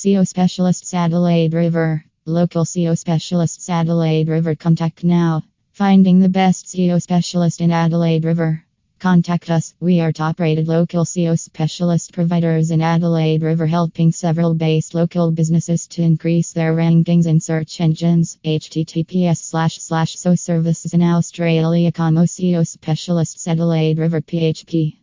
SEO 0.00 0.26
Specialists 0.26 0.94
Adelaide 0.94 1.52
River. 1.52 2.02
Local 2.24 2.64
SEO 2.64 2.96
Specialists 2.96 3.68
Adelaide 3.68 4.30
River. 4.30 4.54
Contact 4.54 5.04
now. 5.04 5.42
Finding 5.72 6.20
the 6.20 6.28
best 6.30 6.64
SEO 6.68 7.02
specialist 7.02 7.60
in 7.60 7.70
Adelaide 7.70 8.24
River. 8.24 8.64
Contact 8.98 9.50
us. 9.50 9.74
We 9.78 10.00
are 10.00 10.10
top 10.10 10.40
rated 10.40 10.68
local 10.68 11.04
SEO 11.04 11.38
specialist 11.38 12.14
providers 12.14 12.70
in 12.70 12.80
Adelaide 12.80 13.42
River, 13.42 13.66
helping 13.66 14.10
several 14.10 14.54
based 14.54 14.94
local 14.94 15.32
businesses 15.32 15.86
to 15.88 16.00
increase 16.00 16.54
their 16.54 16.74
rankings 16.74 17.26
in 17.26 17.38
search 17.38 17.78
engines. 17.78 18.38
https 18.42 19.36
slash 19.36 19.76
slash 19.82 20.16
so 20.16 20.34
services 20.34 20.94
in 20.94 21.02
Australia. 21.02 21.92
Como 21.92 22.22
SEO 22.22 22.66
specialists 22.66 23.46
Adelaide 23.46 23.98
River 23.98 24.22
PHP. 24.22 24.99